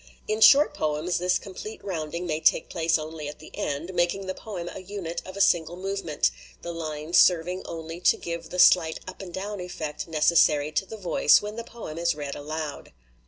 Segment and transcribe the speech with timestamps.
[0.27, 4.25] In short poems this com plete rounding may take place only at the end, making
[4.25, 6.31] the poem a unit of a single movement,
[6.63, 10.97] the lines serving only to give the slight up and down effect necessary to the
[10.97, 12.91] voice when the poem is read aloud.